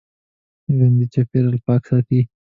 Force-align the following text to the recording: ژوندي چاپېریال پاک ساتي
ژوندي 0.75 1.05
چاپېریال 1.13 1.57
پاک 1.65 1.81
ساتي 1.89 2.19